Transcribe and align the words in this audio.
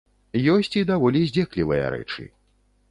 Ёсць 0.53 0.71
і 0.81 0.83
даволі 0.91 1.21
здзеклівыя 1.31 1.85
рэчы. 1.97 2.29